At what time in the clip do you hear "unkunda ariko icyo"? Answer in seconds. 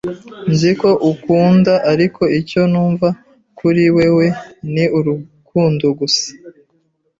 1.09-2.61